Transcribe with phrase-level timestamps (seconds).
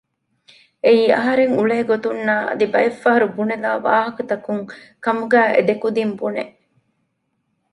[0.83, 4.63] އެއީ އަހަރެން އުޅޭ ގޮތުންނާ އަދި ބައެއް ފަހަރު ބުނެލާ ވާހަކަތަކުން
[5.05, 6.43] ކަމުގައި އެ ކުދިން ބުނެ